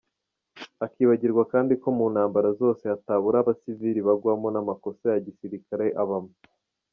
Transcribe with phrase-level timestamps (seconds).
[0.85, 6.31] Akibagirwa kandi ko mu ntambara zose hatabura abasiviri bagwamo n’amakosa ya gisilikare abamo!